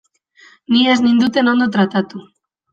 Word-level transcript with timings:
Ni 0.77 0.81
ez 0.95 0.97
ninduten 1.05 1.53
ondo 1.53 1.71
tratatu. 1.79 2.27